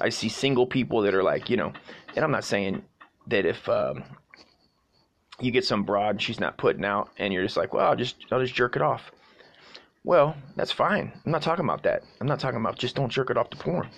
[0.00, 1.72] I see single people that are like, you know,
[2.16, 2.82] and I'm not saying
[3.28, 4.02] that if um,
[5.40, 8.16] you get some broad she's not putting out and you're just like well i'll just
[8.30, 9.10] i'll just jerk it off
[10.04, 13.30] well that's fine i'm not talking about that i'm not talking about just don't jerk
[13.30, 13.88] it off the porn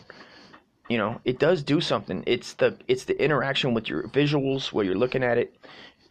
[0.88, 4.84] you know it does do something it's the it's the interaction with your visuals where
[4.84, 5.54] you're looking at it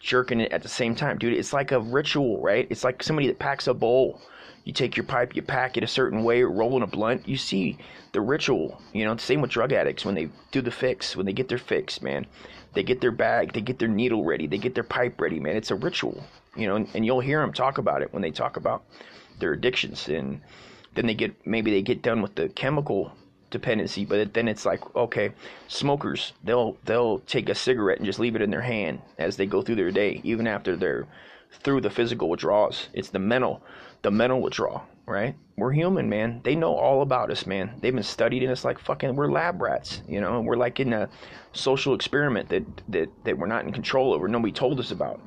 [0.02, 1.34] jerking it at the same time dude.
[1.34, 2.68] It's like a ritual right?
[2.70, 4.22] It's like somebody that packs a bowl.
[4.64, 7.28] You take your pipe you pack it a certain way rolling a blunt.
[7.28, 7.78] You see
[8.12, 9.16] the ritual you know?
[9.18, 12.26] Same with drug addicts when they do the fix when they get their fix man.
[12.74, 15.58] They get their bag, they get their needle ready, they get their pipe ready, man.
[15.58, 16.24] It's a ritual,
[16.56, 18.84] you know, and, and you'll hear them talk about it when they talk about
[19.40, 20.08] their addictions.
[20.08, 20.42] And
[20.96, 23.12] then they get, maybe they get done with the chemical
[23.52, 25.32] dependency, but then it's like, okay,
[25.68, 29.46] smokers, they'll, they'll take a cigarette and just leave it in their hand as they
[29.46, 31.06] go through their day, even after they're
[31.52, 32.88] through the physical withdrawals.
[32.94, 33.62] It's the mental,
[34.02, 35.36] the mental withdrawal, right?
[35.58, 36.42] We're human, man.
[36.44, 37.74] They know all about us, man.
[37.80, 40.42] They've been studying us like fucking we're lab rats, you know.
[40.42, 41.10] We're like in a
[41.54, 44.28] social experiment that that that we're not in control over.
[44.28, 45.22] Nobody told us about.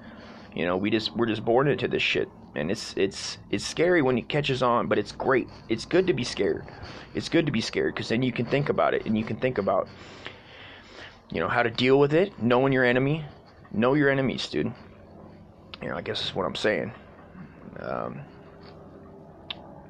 [0.54, 4.02] You know, we just we're just born into this shit, and it's it's it's scary
[4.02, 5.48] when it catches on, but it's great.
[5.68, 6.64] It's good to be scared.
[7.12, 9.36] It's good to be scared because then you can think about it, and you can
[9.36, 9.88] think about
[11.32, 13.24] you know how to deal with it, knowing your enemy,
[13.72, 14.72] know your enemies, dude.
[15.82, 16.92] You know, I guess that's what I'm saying.
[17.80, 18.20] Um,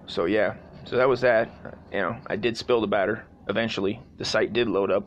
[0.06, 0.54] so yeah,
[0.86, 1.50] so that was that.
[1.92, 4.00] You know, I did spill the batter eventually.
[4.16, 5.06] The site did load up,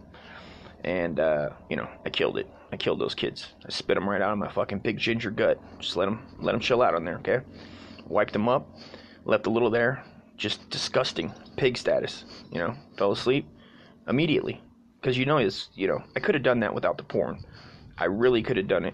[0.83, 2.47] and uh, you know, I killed it.
[2.71, 3.47] I killed those kids.
[3.65, 5.59] I spit them right out of my fucking big ginger gut.
[5.79, 7.39] Just let them let them chill out on there, okay?
[8.07, 8.67] Wiped them up,
[9.25, 10.03] left a little there.
[10.35, 12.25] Just disgusting pig status.
[12.51, 13.47] You know, fell asleep
[14.07, 14.61] immediately
[15.01, 17.43] because you know it's you know I could have done that without the porn.
[17.97, 18.93] I really could have done it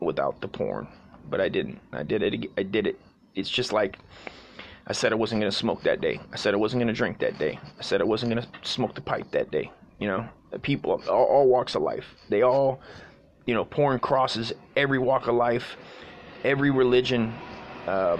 [0.00, 0.88] without the porn,
[1.30, 1.80] but I didn't.
[1.92, 2.50] I did it.
[2.58, 3.00] I did it.
[3.34, 3.98] It's just like
[4.86, 6.20] I said I wasn't gonna smoke that day.
[6.32, 7.58] I said I wasn't gonna drink that day.
[7.78, 9.70] I said I wasn't gonna smoke the pipe that day.
[9.98, 10.28] You know,
[10.62, 12.80] people, all, all walks of life, they all,
[13.46, 15.76] you know, porn crosses every walk of life,
[16.44, 17.34] every religion.
[17.86, 18.16] Uh,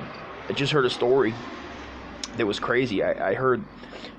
[0.49, 1.35] I just heard a story
[2.37, 3.03] that was crazy.
[3.03, 3.63] I, I heard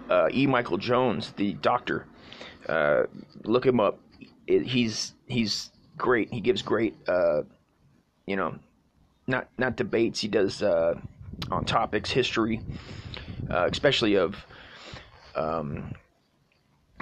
[0.09, 0.47] uh, E.
[0.47, 2.05] Michael Jones, the doctor.
[2.67, 3.03] Uh,
[3.43, 3.99] look him up.
[4.47, 6.31] It, he's he's great.
[6.31, 7.41] He gives great, uh,
[8.25, 8.55] you know,
[9.27, 10.19] not not debates.
[10.21, 10.95] He does uh,
[11.51, 12.61] on topics, history,
[13.49, 14.35] uh, especially of,
[15.35, 15.93] um,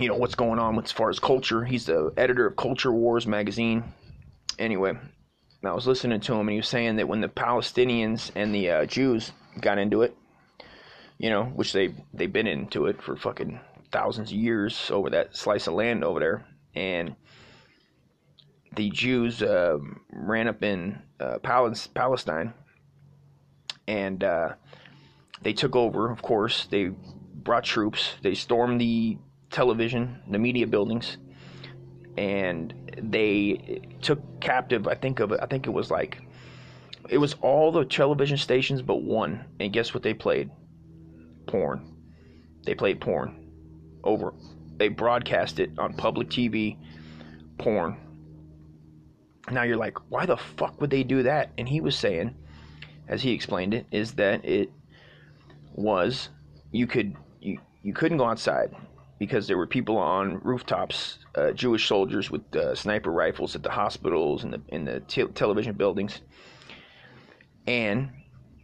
[0.01, 1.63] you know, what's going on as far as culture.
[1.63, 3.83] He's the editor of Culture Wars magazine.
[4.57, 4.93] Anyway,
[5.63, 8.69] I was listening to him, and he was saying that when the Palestinians and the
[8.69, 10.15] uh, Jews got into it,
[11.17, 13.59] you know, which they they've been into it for fucking
[13.91, 17.15] thousands of years over that slice of land over there, and
[18.75, 19.77] the Jews uh,
[20.11, 22.53] ran up in uh, Palestine,
[23.87, 24.53] and uh,
[25.43, 26.09] they took over.
[26.09, 28.15] Of course, they brought troops.
[28.23, 29.17] They stormed the
[29.51, 31.17] television, the media buildings,
[32.17, 34.87] and they took captive.
[34.87, 35.31] I think of.
[35.33, 36.21] I think it was like
[37.09, 39.45] it was all the television stations but one.
[39.59, 40.49] And guess what they played?
[41.47, 41.95] Porn.
[42.65, 43.51] They played porn
[44.03, 44.33] over.
[44.77, 46.77] They broadcast it on public TV.
[47.57, 47.97] Porn.
[49.51, 51.51] Now you're like, why the fuck would they do that?
[51.57, 52.35] And he was saying,
[53.07, 54.71] as he explained it, is that it
[55.73, 56.29] was
[56.71, 58.75] you could you you couldn't go outside
[59.21, 63.69] because there were people on rooftops, uh, Jewish soldiers with uh, sniper rifles at the
[63.69, 66.21] hospitals and the in the te- television buildings.
[67.67, 68.09] And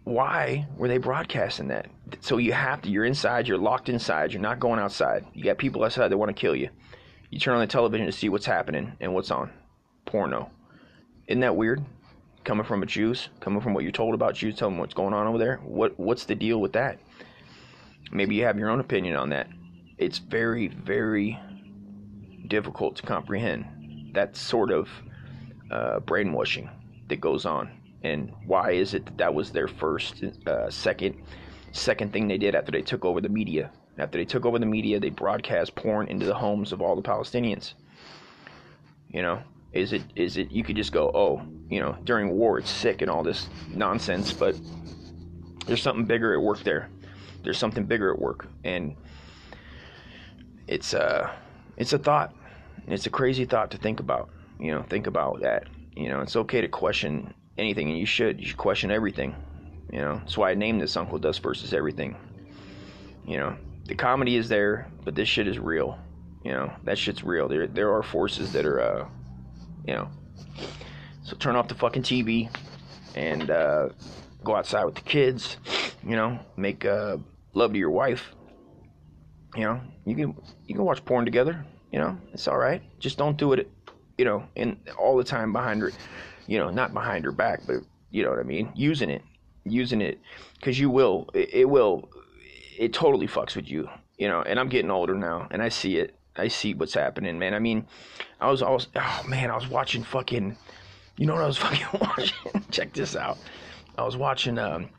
[0.03, 1.85] why were they broadcasting that?
[2.21, 2.89] So you have to.
[2.89, 3.47] You're inside.
[3.47, 4.33] You're locked inside.
[4.33, 5.27] You're not going outside.
[5.35, 6.69] You got people outside that want to kill you.
[7.29, 9.51] You turn on the television to see what's happening and what's on.
[10.07, 10.49] Porno.
[11.27, 11.85] Isn't that weird?
[12.45, 15.27] Coming from a Jews, coming from what you're told about Jews, telling what's going on
[15.27, 15.57] over there.
[15.57, 16.97] What what's the deal with that?
[18.11, 19.49] Maybe you have your own opinion on that
[19.97, 21.39] it's very, very
[22.47, 24.89] difficult to comprehend that sort of
[25.71, 26.69] uh, brainwashing
[27.09, 27.69] that goes on.
[28.03, 31.15] And why is it that that was their first, uh, second,
[31.71, 33.71] second thing they did after they took over the media?
[33.97, 37.01] After they took over the media, they broadcast porn into the homes of all the
[37.01, 37.73] Palestinians.
[39.09, 39.41] You know,
[39.73, 40.51] is it is it?
[40.51, 44.31] You could just go, oh, you know, during war it's sick and all this nonsense,
[44.31, 44.55] but
[45.65, 46.89] there's something bigger at work there.
[47.43, 48.95] There's something bigger at work, and
[50.67, 51.33] it's a
[51.77, 52.33] it's a thought.
[52.87, 54.29] It's a crazy thought to think about.
[54.59, 55.67] You know, think about that.
[55.95, 58.39] You know, it's okay to question anything, and you should.
[58.39, 59.35] You should question everything.
[59.91, 62.15] You know, that's why I named this Uncle Dust versus everything.
[63.25, 65.97] You know, the comedy is there, but this shit is real.
[66.43, 67.47] You know, that shit's real.
[67.47, 69.07] There there are forces that are, uh,
[69.85, 70.09] you know.
[71.23, 72.49] So turn off the fucking TV
[73.15, 73.89] and uh,
[74.43, 75.57] go outside with the kids.
[76.03, 77.17] You know, make uh,
[77.53, 78.33] love to your wife.
[79.57, 80.35] You know, you can
[80.67, 81.65] you can watch porn together.
[81.91, 82.81] You know, it's all right.
[82.99, 83.69] Just don't do it.
[84.17, 85.91] You know, and all the time behind her.
[86.45, 87.77] You know, not behind her back, but
[88.11, 88.71] you know what I mean.
[88.75, 89.23] Using it,
[89.65, 90.19] using it,
[90.55, 91.27] because you will.
[91.33, 92.07] It, it will.
[92.77, 93.89] It totally fucks with you.
[94.19, 96.15] You know, and I'm getting older now, and I see it.
[96.35, 97.55] I see what's happening, man.
[97.55, 97.87] I mean,
[98.39, 100.55] I was, I was, oh man, I was watching fucking,
[101.17, 102.63] you know what I was fucking watching?
[102.69, 103.39] Check this out.
[103.97, 104.89] I was watching um,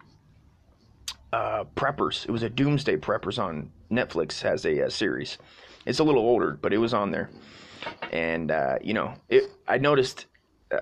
[1.32, 2.24] uh, Preppers.
[2.24, 5.38] It was a Doomsday Preppers on Netflix has a, a, uh, series.
[5.86, 7.30] It's a little older, but it was on there.
[8.12, 9.50] And uh, you know, it.
[9.66, 10.26] I noticed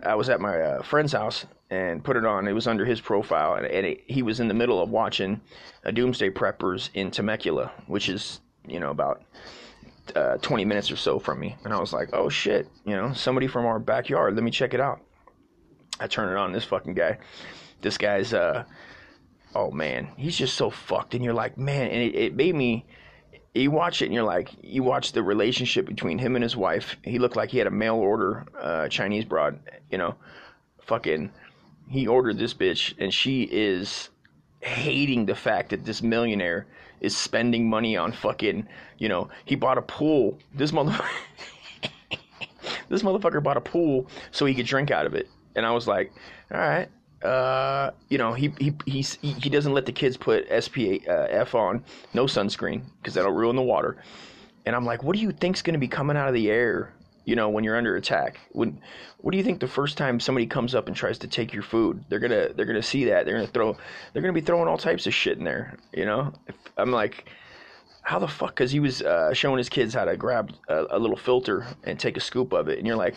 [0.03, 2.49] I was at my uh, friend's house and put it on.
[2.49, 5.41] It was under his profile, and, and it, he was in the middle of watching
[5.85, 9.23] a Doomsday Preppers in Temecula, which is you know about
[10.15, 11.57] uh, 20 minutes or so from me.
[11.65, 14.35] And I was like, oh shit, you know, somebody from our backyard.
[14.35, 15.01] Let me check it out.
[16.01, 16.53] I turn it on.
[16.53, 17.19] This fucking guy.
[17.83, 18.65] This guy's uh
[19.57, 21.15] oh man, he's just so fucked.
[21.15, 22.85] And you're like, man, and it, it made me.
[23.55, 26.97] You watch it and you're like, you watch the relationship between him and his wife.
[27.03, 29.59] He looked like he had a mail order uh, Chinese broad,
[29.91, 30.15] you know,
[30.83, 31.33] fucking.
[31.89, 34.11] He ordered this bitch, and she is
[34.61, 36.67] hating the fact that this millionaire
[37.01, 38.67] is spending money on fucking,
[38.99, 40.39] you know, he bought a pool.
[40.53, 41.09] This motherfucker,
[42.91, 45.31] this motherfucker bought a pool so he could drink out of it.
[45.55, 46.13] And I was like,
[46.53, 46.89] all right,
[47.23, 51.85] uh, you know, he he he he doesn't let the kids put SPF uh, on,
[52.15, 53.97] no sunscreen, because that'll ruin the water.
[54.67, 56.93] And I'm like, what do you think's going to be coming out of the air?
[57.25, 58.39] You know, when you're under attack.
[58.53, 58.81] When,
[59.19, 61.65] what do you think the first time somebody comes up and tries to take your
[61.65, 62.05] food?
[62.09, 63.25] They're gonna they're gonna see that.
[63.25, 63.77] They're gonna throw.
[64.13, 65.77] They're gonna be throwing all types of shit in there.
[65.93, 66.33] You know,
[66.77, 67.29] I'm like.
[68.03, 68.51] How the fuck?
[68.51, 71.99] Because he was uh, showing his kids how to grab a, a little filter and
[71.99, 73.17] take a scoop of it, and you're like,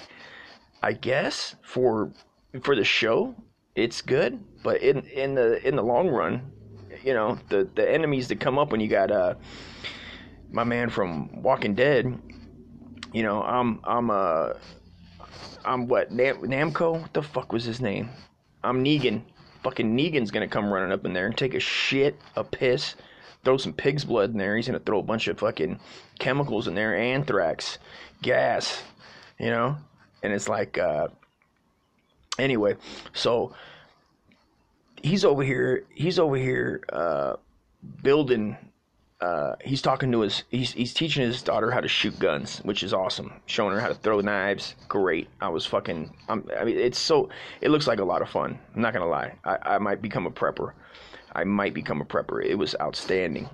[0.82, 2.12] I guess for
[2.64, 3.36] for the show,
[3.76, 6.52] it's good, but in in the in the long run,
[7.04, 9.36] you know, the the enemies that come up when you got uh
[10.52, 12.20] my man from Walking Dead,
[13.14, 14.54] you know, I'm I'm uh
[15.66, 17.02] I'm what Nam- Namco?
[17.02, 18.10] What the fuck was his name?
[18.64, 19.22] I'm Negan.
[19.64, 22.96] Fucking Negan's gonna come running up in there and take a shit, a piss,
[23.44, 24.56] throw some pig's blood in there.
[24.56, 25.80] He's gonna throw a bunch of fucking
[26.18, 27.78] chemicals in there, anthrax,
[28.22, 28.82] gas,
[29.38, 29.78] you know.
[30.24, 31.08] And it's like, uh,
[32.40, 32.76] anyway,
[33.14, 33.54] so
[35.02, 35.86] he's over here.
[35.94, 37.36] He's over here uh,
[38.04, 38.58] building.
[39.22, 40.44] Uh, he's talking to his.
[40.50, 43.34] He's he's teaching his daughter how to shoot guns, which is awesome.
[43.46, 45.28] Showing her how to throw knives, great.
[45.42, 46.16] I was fucking.
[46.30, 47.30] I'm, I mean, it's so.
[47.62, 48.58] It looks like a lot of fun.
[48.76, 49.36] I'm not gonna lie.
[49.44, 50.72] I, I might become a prepper.
[51.34, 52.44] I might become a prepper.
[52.44, 53.50] It was outstanding.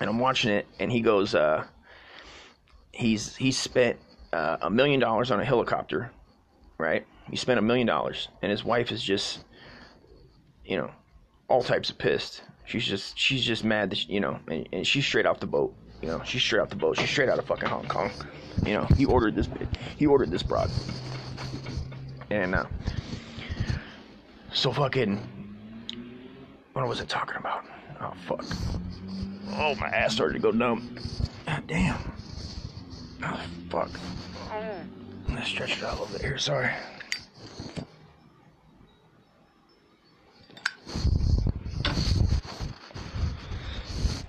[0.00, 1.34] And I'm watching it, and he goes.
[1.34, 1.64] Uh,
[2.92, 3.98] he's he's spent
[4.32, 6.12] uh, a million dollars on a helicopter,
[6.78, 7.04] right?
[7.32, 9.40] He spent a million dollars, and his wife is just
[10.64, 10.90] you know,
[11.48, 12.42] all types of pissed.
[12.64, 15.46] She's just she's just mad that she, you know, and, and she's straight off the
[15.46, 15.74] boat.
[16.00, 16.98] You know, she's straight off the boat.
[16.98, 18.10] She's straight out of fucking Hong Kong.
[18.64, 19.48] You know, he ordered this
[19.96, 20.70] he ordered this broad.
[22.30, 22.66] And uh
[24.52, 25.16] so fucking
[26.72, 27.64] what was I talking about?
[28.00, 28.44] Oh fuck.
[29.54, 30.96] Oh my ass started to go numb.
[31.46, 32.12] God damn.
[33.22, 33.90] Oh fuck.
[34.50, 36.70] I'm gonna stretch it out a little bit here, sorry.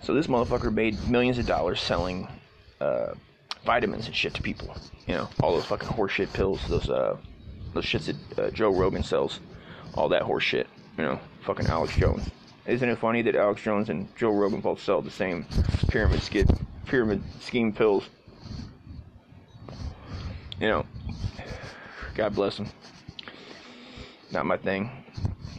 [0.03, 2.27] So this motherfucker made millions of dollars selling
[2.81, 3.13] uh,
[3.65, 4.75] vitamins and shit to people.
[5.07, 7.15] You know, all those fucking horseshit pills, those uh,
[7.73, 9.39] those shits that uh, Joe Rogan sells,
[9.95, 10.67] all that horseshit.
[10.97, 12.29] You know, fucking Alex Jones.
[12.65, 15.45] Isn't it funny that Alex Jones and Joe Rogan both sell the same
[15.87, 16.49] pyramid skid,
[16.85, 18.09] pyramid scheme pills?
[20.59, 20.85] You know,
[22.15, 22.67] God bless them.
[24.31, 24.91] Not my thing.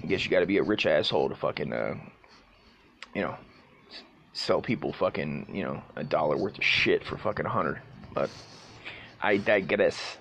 [0.02, 1.94] I guess you got to be a rich asshole to fucking, uh,
[3.14, 3.36] you know,
[4.34, 7.80] sell people fucking, you know, a dollar worth of shit for fucking a hundred.
[8.12, 8.28] But
[9.22, 10.18] I digress.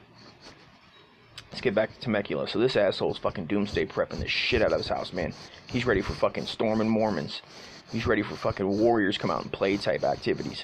[1.51, 2.47] Let's get back to Temecula.
[2.47, 5.33] So this asshole's fucking doomsday prepping the shit out of his house, man.
[5.67, 7.41] He's ready for fucking storming Mormons.
[7.91, 10.63] He's ready for fucking warriors come out and play type activities.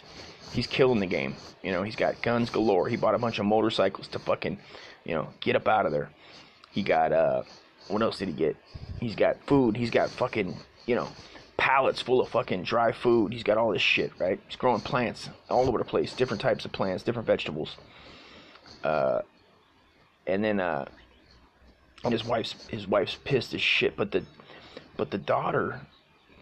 [0.51, 1.35] He's killing the game.
[1.63, 2.87] You know, he's got guns galore.
[2.87, 4.57] He bought a bunch of motorcycles to fucking,
[5.03, 6.09] you know, get up out of there.
[6.71, 7.43] He got uh
[7.87, 8.55] what else did he get?
[8.99, 9.75] He's got food.
[9.75, 11.07] He's got fucking, you know,
[11.59, 13.33] pallets full of fucking dry food.
[13.33, 14.39] He's got all this shit, right?
[14.47, 17.75] He's growing plants all over the place, different types of plants, different vegetables.
[18.83, 19.21] Uh,
[20.25, 20.85] and then uh,
[22.03, 24.23] and his wife's his wife's pissed as shit, but the
[24.95, 25.81] but the daughter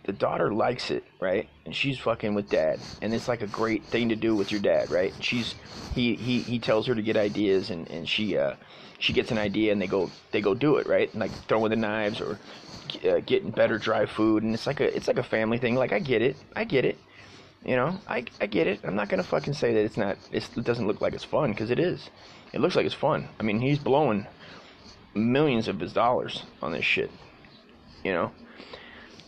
[0.07, 1.49] the daughter likes it, right?
[1.65, 4.61] And she's fucking with dad, and it's like a great thing to do with your
[4.61, 5.13] dad, right?
[5.19, 5.55] she's
[5.91, 8.53] he he he tells her to get ideas, and and she uh
[8.99, 11.11] she gets an idea, and they go they go do it, right?
[11.11, 12.39] And like throwing the knives or
[13.07, 15.75] uh, getting better dry food, and it's like a it's like a family thing.
[15.75, 16.97] Like I get it, I get it.
[17.65, 18.79] You know, I I get it.
[18.85, 20.17] I'm not gonna fucking say that it's not.
[20.31, 22.09] It's, it doesn't look like it's fun because it is.
[22.53, 23.27] It looks like it's fun.
[23.41, 24.25] I mean, he's blowing
[25.13, 27.11] millions of his dollars on this shit.
[28.05, 28.31] You know,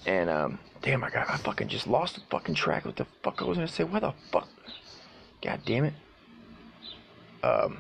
[0.06, 2.86] and um, damn, I got I fucking just lost the fucking track.
[2.86, 3.84] What the fuck I was gonna say?
[3.84, 4.48] What the fuck?
[5.42, 5.94] God damn it.
[7.44, 7.78] Um.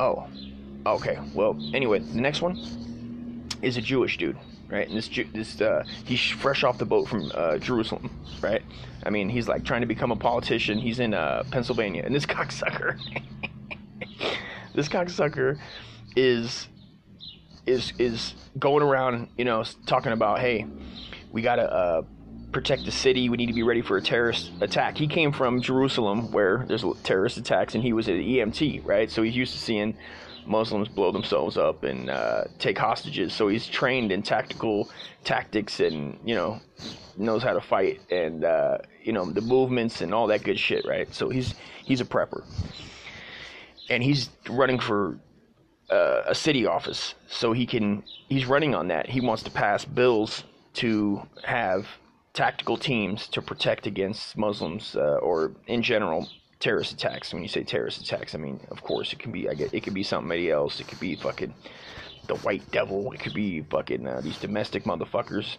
[0.00, 0.28] Oh.
[0.86, 1.18] Okay.
[1.34, 2.56] Well, anyway, the next one
[3.62, 4.88] is a Jewish dude, right?
[4.88, 8.62] And this this uh, he's fresh off the boat from uh, Jerusalem, right?
[9.04, 10.78] I mean, he's like trying to become a politician.
[10.78, 12.98] He's in uh, Pennsylvania, and this cocksucker,
[14.74, 15.58] this cocksucker,
[16.16, 16.68] is
[17.68, 20.66] is is going around, you know, talking about, hey,
[21.30, 22.02] we gotta uh,
[22.52, 23.28] protect the city.
[23.28, 24.96] We need to be ready for a terrorist attack.
[24.96, 29.10] He came from Jerusalem, where there's terrorist attacks, and he was an EMT, right?
[29.10, 29.96] So he's used to seeing
[30.46, 33.34] Muslims blow themselves up and uh, take hostages.
[33.34, 34.90] So he's trained in tactical
[35.24, 36.60] tactics and you know
[37.16, 40.86] knows how to fight and uh, you know the movements and all that good shit,
[40.86, 41.12] right?
[41.14, 41.54] So he's
[41.84, 42.44] he's a prepper,
[43.90, 45.18] and he's running for
[45.90, 47.14] uh, a city office.
[47.28, 49.08] So he can he's running on that.
[49.08, 51.86] He wants to pass bills to have
[52.34, 56.28] tactical teams to protect against Muslims uh, or in general
[56.60, 57.32] terrorist attacks.
[57.32, 59.48] When you say terrorist attacks, I mean, of course, it can be.
[59.48, 60.80] I get it could be somebody else.
[60.80, 61.54] It could be fucking
[62.26, 63.12] the White Devil.
[63.12, 65.56] It could be fucking uh, these domestic motherfuckers.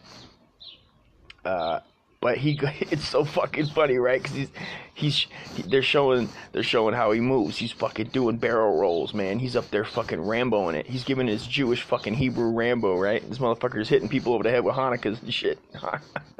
[2.22, 2.60] But he,
[2.92, 4.22] it's so fucking funny, right?
[4.22, 4.50] Because he's,
[4.94, 7.58] he's, he, they're showing, they're showing how he moves.
[7.58, 9.40] He's fucking doing barrel rolls, man.
[9.40, 10.86] He's up there fucking ramboing it.
[10.88, 13.28] He's giving his Jewish fucking Hebrew Rambo, right?
[13.28, 15.60] This motherfucker's hitting people over the head with Hanukkahs and shit.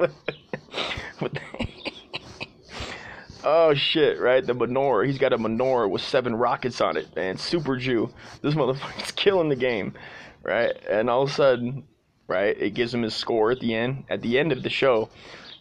[3.42, 4.44] Oh shit, right?
[4.44, 5.06] The menorah.
[5.06, 7.38] He's got a menorah with seven rockets on it, man.
[7.38, 8.10] Super Jew.
[8.42, 9.94] This motherfucker's killing the game,
[10.42, 10.76] right?
[10.88, 11.84] And all of a sudden,
[12.28, 14.04] right, it gives him his score at the end.
[14.10, 15.08] At the end of the show,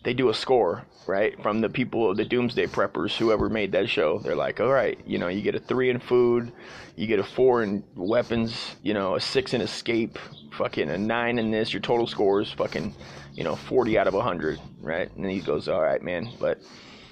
[0.04, 3.90] they do a score, right, from the people, of the Doomsday Preppers, whoever made that
[3.90, 4.20] show.
[4.20, 6.52] They're like, all right, you know, you get a three in food,
[6.96, 10.18] you get a four in weapons, you know, a six in escape,
[10.54, 11.74] fucking a nine in this.
[11.74, 12.94] Your total score is fucking,
[13.34, 15.14] you know, 40 out of 100, right?
[15.16, 16.60] And he goes, all right, man, but,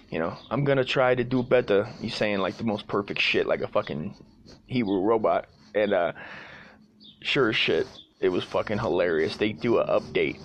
[0.10, 1.84] you know, I'm gonna try to do better.
[2.00, 4.16] He's saying like the most perfect shit, like a fucking
[4.68, 5.48] Hebrew robot.
[5.76, 6.14] And, uh,
[7.22, 7.86] sure as shit,
[8.22, 9.36] it was fucking hilarious.
[9.36, 10.40] They do a update,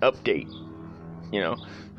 [0.00, 0.50] update,
[1.32, 1.56] you know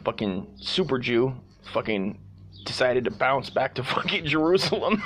[0.07, 1.35] fucking super Jew
[1.73, 2.17] fucking
[2.63, 5.03] decided to bounce back to fucking Jerusalem.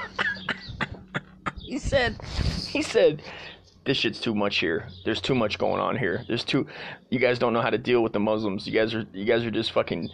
[1.57, 2.21] he said,
[2.67, 3.23] he said,
[3.83, 4.89] this shit's too much here.
[5.03, 6.23] There's too much going on here.
[6.27, 6.67] There's too,
[7.09, 8.67] you guys don't know how to deal with the Muslims.
[8.67, 10.07] You guys are, you guys are just fucking,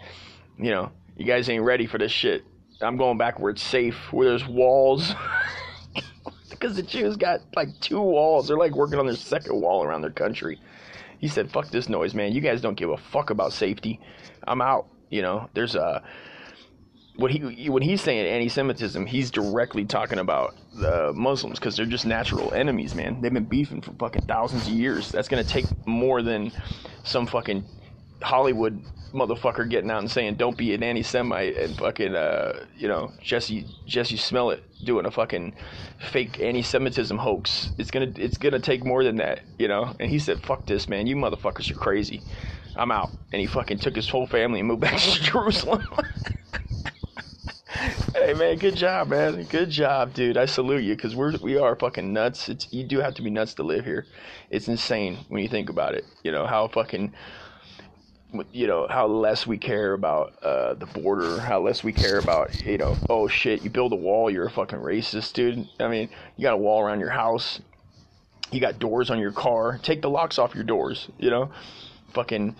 [0.56, 2.44] you know, you guys ain't ready for this shit.
[2.80, 5.12] I'm going back where it's safe, where there's walls.
[6.48, 8.48] because the Jews got like two walls.
[8.48, 10.58] They're like working on their second wall around their country.
[11.18, 12.32] He said, "Fuck this noise, man.
[12.32, 14.00] You guys don't give a fuck about safety.
[14.46, 16.02] I'm out." You know, there's a
[17.18, 22.06] what he when he's saying anti-Semitism, he's directly talking about the Muslims because they're just
[22.06, 23.20] natural enemies, man.
[23.20, 25.10] They've been beefing for fucking thousands of years.
[25.10, 26.52] That's gonna take more than
[27.02, 27.64] some fucking
[28.22, 33.12] Hollywood motherfucker getting out and saying don't be an anti-Semite and fucking uh, you know
[33.22, 35.54] Jussie Jussie Smollett doing a fucking
[35.98, 37.72] fake anti-Semitism hoax.
[37.78, 39.94] It's gonna it's gonna take more than that, you know.
[39.98, 41.06] And he said, "Fuck this, man.
[41.06, 42.22] You motherfuckers are crazy.
[42.76, 45.84] I'm out." And he fucking took his whole family and moved back to Jerusalem.
[48.14, 49.44] hey man, good job, man.
[49.44, 50.36] Good job, dude.
[50.36, 52.48] I salute you because we're we are fucking nuts.
[52.48, 54.06] It's you do have to be nuts to live here.
[54.50, 56.06] It's insane when you think about it.
[56.24, 57.12] You know how fucking
[58.52, 62.62] you know how less we care about uh, the border, how less we care about
[62.64, 65.66] you know oh shit you build a wall you're a fucking racist dude.
[65.80, 67.60] I mean you got a wall around your house,
[68.50, 69.78] you got doors on your car.
[69.82, 71.08] Take the locks off your doors.
[71.18, 71.50] You know,
[72.12, 72.54] fucking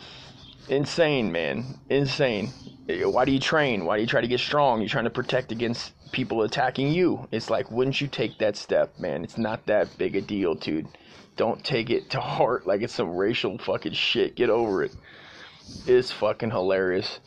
[0.69, 2.53] insane man, insane.
[2.89, 3.85] Why do you train?
[3.85, 4.81] Why do you try to get strong?
[4.81, 7.29] You're trying to protect against people attacking you.
[7.31, 9.23] It's like wouldn't you take that step, man?
[9.23, 10.89] It's not that big a deal, dude.
[11.37, 14.35] Don't take it to heart like it's some racial fucking shit.
[14.35, 14.93] Get over it
[15.87, 17.21] is fucking hilarious.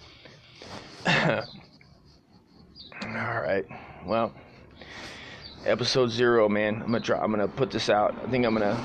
[1.07, 1.41] All
[3.03, 3.65] right.
[4.05, 4.33] Well,
[5.65, 6.75] episode zero, man.
[6.75, 7.23] I'm gonna drop.
[7.23, 8.15] I'm gonna put this out.
[8.23, 8.77] I think I'm gonna,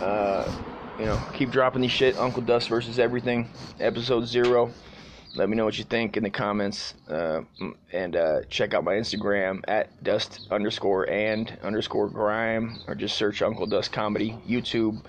[0.00, 0.52] uh,
[0.98, 2.16] you know, keep dropping these shit.
[2.18, 3.48] Uncle Dust versus everything.
[3.78, 4.72] Episode zero.
[5.36, 7.42] Let me know what you think in the comments, uh,
[7.92, 13.40] and uh, check out my Instagram at dust underscore and underscore grime, or just search
[13.40, 14.36] Uncle Dust Comedy.
[14.48, 15.00] YouTube,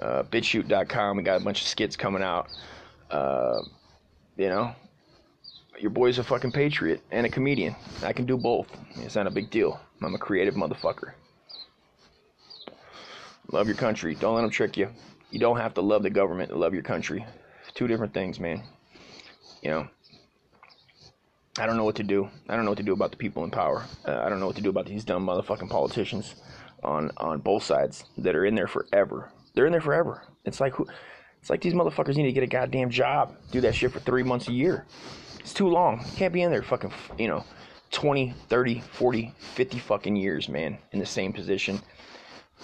[0.00, 1.18] uh, BitChute.com.
[1.18, 2.48] We got a bunch of skits coming out.
[3.10, 3.62] Uh,
[4.36, 4.74] you know,
[5.78, 7.74] your boy's a fucking patriot and a comedian.
[8.02, 8.66] I can do both.
[8.96, 9.80] It's not a big deal.
[10.02, 11.12] I'm a creative motherfucker.
[13.50, 14.14] Love your country.
[14.14, 14.90] Don't let them trick you.
[15.30, 17.24] You don't have to love the government to love your country.
[17.74, 18.62] Two different things, man.
[19.62, 19.88] You know,
[21.58, 22.28] I don't know what to do.
[22.48, 23.84] I don't know what to do about the people in power.
[24.06, 26.36] Uh, I don't know what to do about these dumb motherfucking politicians
[26.84, 29.30] on on both sides that are in there forever.
[29.54, 30.22] They're in there forever.
[30.44, 30.86] It's like who
[31.40, 33.36] it's like these motherfuckers need to get a goddamn job.
[33.50, 34.84] Do that shit for three months a year.
[35.40, 36.00] It's too long.
[36.00, 37.44] You can't be in there fucking, you know,
[37.90, 41.80] 20, 30, 40, 50 fucking years, man, in the same position.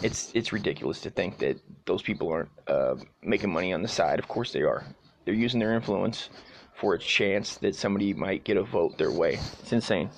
[0.02, 4.18] It's it's ridiculous to think that those people aren't uh, making money on the side.
[4.18, 4.84] Of course they are.
[5.24, 6.30] They're using their influence
[6.74, 9.38] for a chance that somebody might get a vote their way.
[9.60, 10.10] It's insane.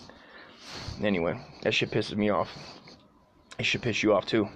[1.03, 2.51] Anyway, that shit pisses me off.
[3.59, 4.49] It should piss you off too.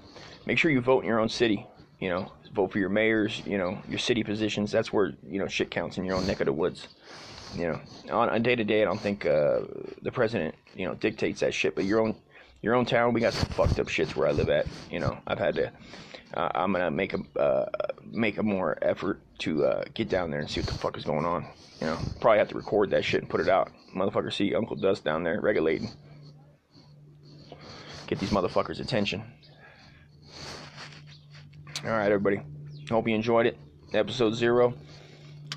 [0.47, 1.67] Make sure you vote in your own city.
[2.01, 4.73] You know, vote for your mayors, you know, your city positions.
[4.73, 6.89] That's where you know shit counts in your own neck of the woods.
[7.55, 7.81] You know,
[8.11, 9.61] on a day to day, I don't think uh,
[10.03, 11.75] the president, you know, dictates that shit.
[11.75, 12.15] But your own,
[12.63, 14.67] your own town, we got some fucked up shits where I live at.
[14.91, 15.73] You know, I've had to.
[16.33, 17.67] Uh, I'm gonna make a uh,
[18.05, 21.05] make a more effort to uh, get down there and see what the fuck is
[21.05, 21.45] going on.
[21.81, 23.71] You know, probably have to record that shit and put it out.
[23.97, 25.91] Motherfucker, see Uncle Dust down there regulating.
[28.07, 29.25] Get these motherfuckers' attention.
[31.83, 32.43] All right, everybody.
[32.91, 33.57] Hope you enjoyed it.
[33.95, 34.75] Episode zero.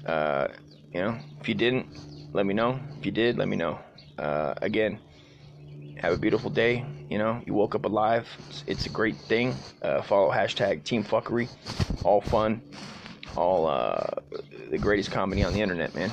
[0.05, 0.47] Uh,
[0.93, 1.85] you know, if you didn't,
[2.31, 2.79] let me know.
[2.97, 3.77] If you did, let me know.
[4.17, 4.99] Uh, again,
[5.97, 6.85] have a beautiful day.
[7.09, 8.25] You know, you woke up alive.
[8.47, 9.53] It's, it's a great thing.
[9.81, 11.49] Uh, follow hashtag Team Fuckery.
[12.05, 12.61] All fun.
[13.35, 14.07] All uh,
[14.69, 16.09] the greatest comedy on the internet, man.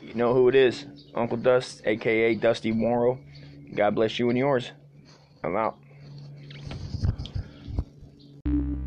[0.00, 0.86] You know who it is.
[1.16, 3.18] Uncle Dust, aka Dusty Morrow.
[3.74, 4.70] God bless you and yours.
[5.42, 5.78] I'm out.